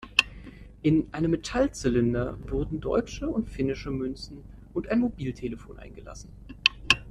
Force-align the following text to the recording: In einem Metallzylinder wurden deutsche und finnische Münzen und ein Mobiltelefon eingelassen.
In 0.81 1.09
einem 1.13 1.29
Metallzylinder 1.29 2.35
wurden 2.49 2.79
deutsche 2.81 3.29
und 3.29 3.47
finnische 3.47 3.91
Münzen 3.91 4.43
und 4.73 4.87
ein 4.89 4.99
Mobiltelefon 5.01 5.77
eingelassen. 5.77 6.33